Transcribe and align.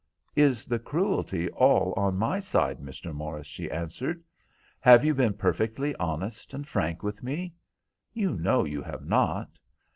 "Is 0.35 0.65
the 0.65 0.79
cruelty 0.79 1.47
all 1.49 1.93
on 1.95 2.15
my 2.15 2.39
side, 2.39 2.79
Mr. 2.79 3.13
Morris?" 3.13 3.45
she 3.45 3.69
answered. 3.69 4.23
"Have 4.79 5.05
you 5.05 5.13
been 5.13 5.35
perfectly 5.35 5.95
honest 5.97 6.55
and 6.55 6.67
frank 6.67 7.03
with 7.03 7.21
me? 7.21 7.53
You 8.11 8.31
know 8.33 8.63
you 8.63 8.81
have 8.81 9.05
not. 9.05 9.59